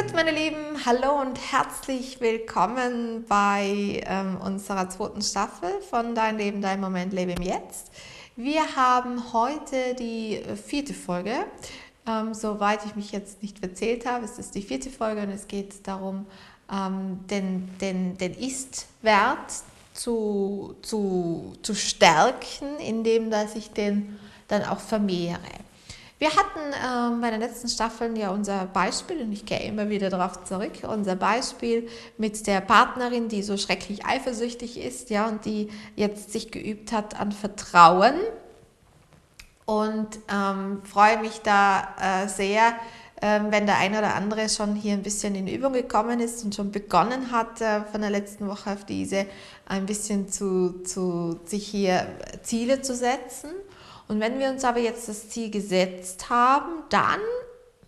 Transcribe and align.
Gut, 0.00 0.14
meine 0.14 0.30
Lieben, 0.30 0.86
hallo 0.86 1.20
und 1.20 1.36
herzlich 1.50 2.20
willkommen 2.20 3.24
bei 3.28 4.00
ähm, 4.06 4.36
unserer 4.36 4.88
zweiten 4.88 5.22
Staffel 5.22 5.70
von 5.90 6.14
Dein 6.14 6.38
Leben, 6.38 6.62
dein 6.62 6.80
Moment, 6.80 7.12
lebe 7.12 7.32
im 7.32 7.42
Jetzt. 7.42 7.90
Wir 8.36 8.76
haben 8.76 9.32
heute 9.32 9.96
die 9.98 10.40
vierte 10.54 10.94
Folge. 10.94 11.34
Ähm, 12.06 12.32
soweit 12.32 12.86
ich 12.86 12.94
mich 12.94 13.10
jetzt 13.10 13.42
nicht 13.42 13.58
verzählt 13.58 14.06
habe, 14.06 14.24
ist 14.24 14.38
es 14.38 14.52
die 14.52 14.62
vierte 14.62 14.88
Folge 14.88 15.22
und 15.22 15.30
es 15.30 15.48
geht 15.48 15.84
darum, 15.88 16.26
ähm, 16.72 17.18
den, 17.28 17.68
den, 17.80 18.16
den 18.18 18.34
Ist-Wert 18.34 19.52
zu, 19.94 20.76
zu, 20.80 21.54
zu 21.62 21.74
stärken, 21.74 22.78
indem 22.78 23.32
dass 23.32 23.56
ich 23.56 23.72
den 23.72 24.16
dann 24.46 24.62
auch 24.62 24.80
vermehre. 24.80 25.40
Wir 26.18 26.30
hatten 26.30 26.58
ähm, 26.84 27.20
bei 27.20 27.30
den 27.30 27.40
letzten 27.40 27.68
Staffeln 27.68 28.16
ja 28.16 28.30
unser 28.30 28.66
Beispiel, 28.66 29.20
und 29.22 29.32
ich 29.32 29.46
gehe 29.46 29.60
immer 29.60 29.88
wieder 29.88 30.10
darauf 30.10 30.42
zurück, 30.44 30.72
unser 30.82 31.14
Beispiel 31.14 31.88
mit 32.16 32.44
der 32.48 32.60
Partnerin, 32.60 33.28
die 33.28 33.42
so 33.44 33.56
schrecklich 33.56 34.04
eifersüchtig 34.04 34.78
ist, 34.78 35.10
ja, 35.10 35.28
und 35.28 35.44
die 35.44 35.68
jetzt 35.94 36.32
sich 36.32 36.50
geübt 36.50 36.90
hat 36.90 37.20
an 37.20 37.30
Vertrauen. 37.30 38.14
Und 39.64 40.08
ähm, 40.32 40.82
freue 40.82 41.20
mich 41.20 41.40
da 41.42 41.88
äh, 42.00 42.26
sehr, 42.26 42.72
wenn 43.20 43.66
der 43.66 43.78
eine 43.78 43.98
oder 43.98 44.14
andere 44.14 44.48
schon 44.48 44.74
hier 44.74 44.92
ein 44.92 45.02
bisschen 45.02 45.34
in 45.34 45.48
Übung 45.48 45.72
gekommen 45.72 46.20
ist 46.20 46.44
und 46.44 46.54
schon 46.54 46.70
begonnen 46.70 47.32
hat, 47.32 47.60
äh, 47.60 47.82
von 47.84 48.00
der 48.00 48.10
letzten 48.10 48.46
Woche 48.46 48.72
auf 48.72 48.84
diese 48.84 49.26
ein 49.66 49.86
bisschen 49.86 50.28
zu, 50.28 50.82
zu 50.84 51.40
sich 51.44 51.66
hier 51.66 52.06
Ziele 52.42 52.80
zu 52.80 52.94
setzen. 52.94 53.50
Und 54.06 54.20
wenn 54.20 54.38
wir 54.38 54.48
uns 54.50 54.64
aber 54.64 54.78
jetzt 54.78 55.08
das 55.08 55.28
Ziel 55.28 55.50
gesetzt 55.50 56.30
haben, 56.30 56.84
dann, 56.90 57.20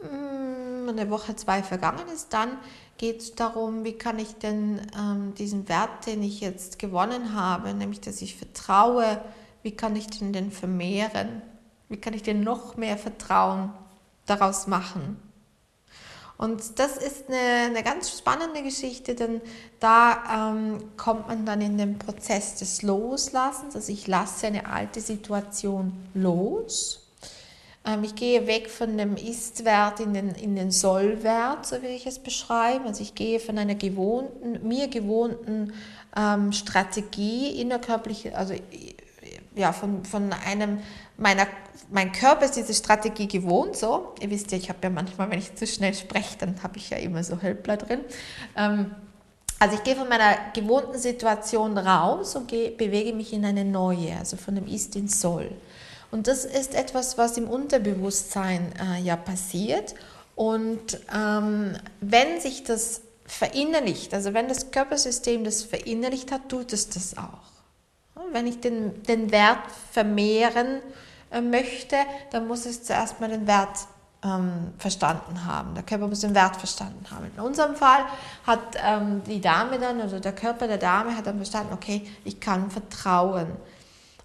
mm, 0.00 0.88
eine 0.88 1.10
Woche 1.10 1.34
zwei 1.34 1.62
vergangen 1.62 2.06
ist, 2.14 2.32
dann 2.32 2.58
geht 2.96 3.20
es 3.20 3.34
darum, 3.34 3.84
wie 3.84 3.98
kann 3.98 4.18
ich 4.18 4.36
denn 4.36 4.80
ähm, 4.96 5.34
diesen 5.34 5.68
Wert, 5.68 6.06
den 6.06 6.22
ich 6.22 6.40
jetzt 6.40 6.78
gewonnen 6.78 7.34
habe, 7.34 7.74
nämlich 7.74 8.00
dass 8.00 8.22
ich 8.22 8.36
vertraue, 8.36 9.20
wie 9.62 9.72
kann 9.72 9.96
ich 9.96 10.06
den 10.06 10.32
denn 10.32 10.50
vermehren? 10.50 11.42
Wie 11.88 11.98
kann 11.98 12.14
ich 12.14 12.22
denn 12.22 12.42
noch 12.42 12.76
mehr 12.76 12.96
Vertrauen 12.96 13.72
daraus 14.26 14.66
machen? 14.66 15.16
Und 16.38 16.78
das 16.78 16.98
ist 16.98 17.28
eine, 17.28 17.70
eine 17.70 17.82
ganz 17.82 18.18
spannende 18.18 18.62
Geschichte, 18.62 19.14
denn 19.14 19.40
da 19.80 20.50
ähm, 20.50 20.96
kommt 20.98 21.28
man 21.28 21.46
dann 21.46 21.62
in 21.62 21.78
den 21.78 21.98
Prozess 21.98 22.56
des 22.56 22.82
Loslassens. 22.82 23.74
Also 23.74 23.90
ich 23.90 24.06
lasse 24.06 24.48
eine 24.48 24.68
alte 24.70 25.00
Situation 25.00 25.94
los. 26.12 27.06
Ähm, 27.86 28.04
ich 28.04 28.14
gehe 28.14 28.46
weg 28.46 28.68
von 28.68 28.98
dem 28.98 29.16
Ist-Wert 29.16 30.00
in 30.00 30.12
den, 30.12 30.30
in 30.30 30.56
den 30.56 30.70
Soll-Wert, 30.70 31.64
so 31.64 31.80
will 31.80 31.90
ich 31.90 32.06
es 32.06 32.18
beschreiben. 32.18 32.86
Also 32.86 33.02
ich 33.02 33.14
gehe 33.14 33.40
von 33.40 33.56
einer 33.56 33.76
gewohnten, 33.76 34.66
mir 34.66 34.88
gewohnten 34.88 35.72
ähm, 36.14 36.52
Strategie 36.52 37.60
innerkörperliche, 37.60 38.36
also 38.36 38.54
ja, 39.56 39.72
von, 39.72 40.04
von 40.04 40.32
einem 40.32 40.78
meiner, 41.16 41.46
mein 41.90 42.12
Körper 42.12 42.44
ist 42.44 42.56
diese 42.56 42.74
Strategie 42.74 43.26
gewohnt, 43.26 43.74
so. 43.76 44.14
Ihr 44.20 44.30
wisst 44.30 44.52
ja, 44.52 44.58
ich 44.58 44.68
habe 44.68 44.78
ja 44.82 44.90
manchmal, 44.90 45.30
wenn 45.30 45.38
ich 45.38 45.54
zu 45.56 45.66
schnell 45.66 45.94
spreche, 45.94 46.36
dann 46.38 46.62
habe 46.62 46.76
ich 46.76 46.90
ja 46.90 46.98
immer 46.98 47.24
so 47.24 47.42
Hölpler 47.42 47.78
drin. 47.78 48.00
Ähm, 48.54 48.94
also 49.58 49.74
ich 49.74 49.82
gehe 49.82 49.96
von 49.96 50.08
meiner 50.08 50.36
gewohnten 50.52 50.98
Situation 50.98 51.78
raus 51.78 52.36
und 52.36 52.48
gehe, 52.48 52.70
bewege 52.70 53.14
mich 53.14 53.32
in 53.32 53.44
eine 53.46 53.64
neue, 53.64 54.14
also 54.18 54.36
von 54.36 54.54
dem 54.54 54.66
Ist 54.66 54.94
ins 54.94 55.22
Soll. 55.22 55.50
Und 56.10 56.28
das 56.28 56.44
ist 56.44 56.74
etwas, 56.74 57.16
was 57.16 57.38
im 57.38 57.48
Unterbewusstsein 57.48 58.72
äh, 58.78 59.00
ja 59.00 59.16
passiert. 59.16 59.94
Und 60.34 61.00
ähm, 61.14 61.72
wenn 62.02 62.40
sich 62.42 62.64
das 62.64 63.00
verinnerlicht, 63.24 64.12
also 64.12 64.34
wenn 64.34 64.48
das 64.48 64.70
Körpersystem 64.70 65.44
das 65.44 65.62
verinnerlicht 65.62 66.30
hat, 66.30 66.50
tut 66.50 66.74
es 66.74 66.90
das 66.90 67.16
auch. 67.16 67.55
Wenn 68.32 68.46
ich 68.46 68.60
den, 68.60 69.02
den 69.04 69.30
Wert 69.30 69.70
vermehren 69.92 70.80
äh, 71.30 71.40
möchte, 71.40 71.96
dann 72.30 72.46
muss 72.46 72.66
es 72.66 72.82
zuerst 72.82 73.20
mal 73.20 73.28
den 73.28 73.46
Wert 73.46 73.86
ähm, 74.24 74.72
verstanden 74.78 75.44
haben. 75.44 75.74
Der 75.74 75.82
Körper 75.82 76.08
muss 76.08 76.20
den 76.20 76.34
Wert 76.34 76.56
verstanden 76.56 77.04
haben. 77.10 77.26
In 77.36 77.42
unserem 77.42 77.76
Fall 77.76 78.04
hat 78.46 78.60
ähm, 78.84 79.22
die 79.26 79.40
Dame 79.40 79.78
dann, 79.78 80.00
oder 80.00 80.20
der 80.20 80.34
Körper 80.34 80.66
der 80.66 80.78
Dame 80.78 81.16
hat 81.16 81.26
dann 81.26 81.36
verstanden, 81.36 81.72
okay, 81.72 82.06
ich 82.24 82.40
kann 82.40 82.70
vertrauen. 82.70 83.48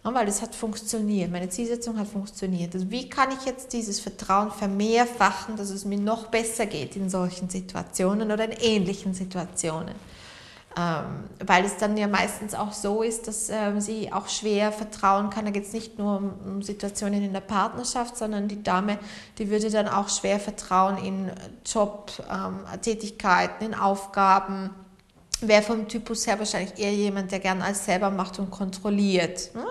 Ja, 0.03 0.13
weil 0.13 0.27
es 0.27 0.41
hat 0.41 0.55
funktioniert, 0.55 1.31
meine 1.31 1.49
Zielsetzung 1.49 1.99
hat 1.99 2.07
funktioniert. 2.07 2.73
Also 2.73 2.89
wie 2.89 3.07
kann 3.07 3.29
ich 3.31 3.45
jetzt 3.45 3.71
dieses 3.71 3.99
Vertrauen 3.99 4.49
vermehrfachen, 4.51 5.57
dass 5.57 5.69
es 5.69 5.85
mir 5.85 5.99
noch 5.99 6.27
besser 6.27 6.65
geht 6.65 6.95
in 6.95 7.09
solchen 7.09 7.49
Situationen 7.49 8.31
oder 8.31 8.45
in 8.45 8.51
ähnlichen 8.51 9.13
Situationen? 9.13 9.93
Ähm, 10.77 11.25
weil 11.45 11.65
es 11.65 11.75
dann 11.75 11.97
ja 11.97 12.07
meistens 12.07 12.55
auch 12.55 12.71
so 12.71 13.03
ist, 13.03 13.27
dass 13.27 13.49
ähm, 13.49 13.81
sie 13.81 14.13
auch 14.13 14.29
schwer 14.29 14.71
vertrauen 14.71 15.29
kann. 15.29 15.43
Da 15.43 15.51
geht 15.51 15.65
es 15.65 15.73
nicht 15.73 15.99
nur 15.99 16.17
um, 16.17 16.33
um, 16.45 16.61
Situationen 16.61 17.21
in 17.21 17.33
der 17.33 17.41
Partnerschaft, 17.41 18.15
sondern 18.15 18.47
die 18.47 18.63
Dame, 18.63 18.97
die 19.37 19.49
würde 19.49 19.69
dann 19.69 19.89
auch 19.89 20.07
schwer 20.07 20.39
vertrauen 20.39 20.97
in 20.97 21.29
Job, 21.65 22.13
ähm, 22.31 22.59
Tätigkeiten, 22.81 23.65
in 23.65 23.73
Aufgaben. 23.73 24.69
Wäre 25.41 25.61
vom 25.61 25.89
Typus 25.89 26.25
her 26.25 26.39
wahrscheinlich 26.39 26.79
eher 26.79 26.93
jemand, 26.93 27.33
der 27.33 27.39
gern 27.39 27.61
alles 27.61 27.83
selber 27.83 28.09
macht 28.09 28.39
und 28.39 28.49
kontrolliert. 28.49 29.53
Ne? 29.53 29.65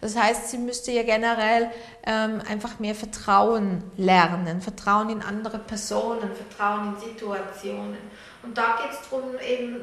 Das 0.00 0.16
heißt, 0.16 0.50
sie 0.50 0.58
müsste 0.58 0.92
ja 0.92 1.02
generell 1.02 1.68
ähm, 2.06 2.40
einfach 2.48 2.78
mehr 2.78 2.94
Vertrauen 2.94 3.82
lernen, 3.96 4.60
Vertrauen 4.60 5.08
in 5.10 5.22
andere 5.22 5.58
Personen, 5.58 6.30
Vertrauen 6.32 6.94
in 6.94 7.00
Situationen. 7.00 7.96
Und 8.44 8.56
da 8.56 8.76
geht 8.80 8.92
es 8.92 9.08
darum, 9.08 9.30
eben 9.40 9.80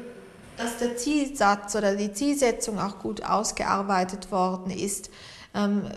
dass 0.56 0.78
der 0.78 0.96
Zielsatz 0.96 1.74
oder 1.74 1.96
die 1.96 2.12
Zielsetzung 2.12 2.78
auch 2.78 2.98
gut 2.98 3.24
ausgearbeitet 3.24 4.30
worden 4.30 4.70
ist. 4.70 5.10
Ähm, 5.54 5.88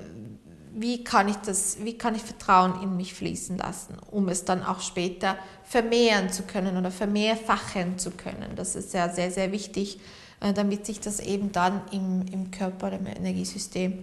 wie 0.77 1.03
kann 1.03 1.29
ich 1.29 1.37
das, 1.37 1.77
wie 1.81 1.97
kann 1.97 2.15
ich 2.15 2.21
Vertrauen 2.21 2.81
in 2.83 2.97
mich 2.97 3.13
fließen 3.13 3.57
lassen, 3.57 3.97
um 4.11 4.27
es 4.27 4.43
dann 4.43 4.61
auch 4.63 4.81
später 4.81 5.37
vermehren 5.63 6.29
zu 6.29 6.43
können 6.43 6.77
oder 6.77 6.91
vermehrfachen 6.91 7.97
zu 7.97 8.11
können. 8.11 8.55
Das 8.55 8.75
ist 8.75 8.93
ja 8.93 9.09
sehr, 9.09 9.31
sehr 9.31 9.53
wichtig, 9.53 9.99
äh, 10.41 10.51
damit 10.53 10.85
sich 10.85 10.99
das 10.99 11.19
eben 11.21 11.53
dann 11.53 11.81
im, 11.91 12.25
im 12.31 12.51
Körper, 12.51 12.91
im 12.91 13.07
Energiesystem 13.07 13.93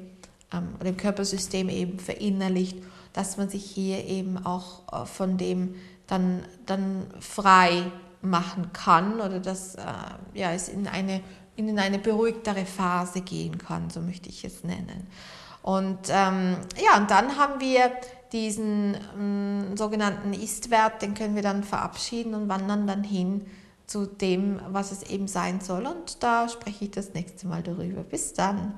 ähm, 0.52 0.68
oder 0.80 0.88
im 0.88 0.96
Körpersystem 0.96 1.68
eben 1.68 1.98
verinnerlicht, 1.98 2.78
dass 3.12 3.36
man 3.36 3.50
sich 3.50 3.64
hier 3.64 4.06
eben 4.06 4.44
auch 4.44 5.02
äh, 5.02 5.06
von 5.06 5.36
dem 5.36 5.74
dann, 6.06 6.42
dann 6.64 7.06
frei 7.20 7.84
machen 8.22 8.72
kann 8.72 9.20
oder 9.20 9.40
dass 9.40 9.74
äh, 9.74 9.82
ja, 10.34 10.52
es 10.52 10.68
in 10.68 10.86
eine, 10.86 11.20
in 11.56 11.78
eine 11.78 11.98
beruhigtere 11.98 12.64
Phase 12.64 13.20
gehen 13.20 13.58
kann, 13.58 13.90
so 13.90 14.00
möchte 14.00 14.28
ich 14.28 14.44
es 14.44 14.64
nennen. 14.64 15.06
Und 15.62 16.08
ähm, 16.08 16.56
ja, 16.82 16.98
und 16.98 17.10
dann 17.10 17.36
haben 17.36 17.60
wir 17.60 17.92
diesen 18.32 18.96
ähm, 19.16 19.76
sogenannten 19.76 20.32
Ist-Wert, 20.32 21.02
den 21.02 21.14
können 21.14 21.34
wir 21.34 21.42
dann 21.42 21.62
verabschieden 21.62 22.34
und 22.34 22.48
wandern 22.48 22.86
dann 22.86 23.04
hin 23.04 23.46
zu 23.86 24.06
dem, 24.06 24.60
was 24.68 24.90
es 24.90 25.02
eben 25.02 25.28
sein 25.28 25.60
soll. 25.60 25.86
Und 25.86 26.22
da 26.22 26.48
spreche 26.48 26.86
ich 26.86 26.90
das 26.90 27.14
nächste 27.14 27.46
Mal 27.46 27.62
darüber. 27.62 28.02
Bis 28.02 28.32
dann. 28.32 28.74